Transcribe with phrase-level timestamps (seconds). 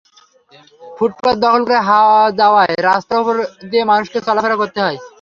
[0.97, 3.35] ফুটপাত দখল হয়ে যাওয়ায় রাস্তার ওপর
[3.71, 4.97] দিয়ে মানুষকে চলাফেরা করতে হয়।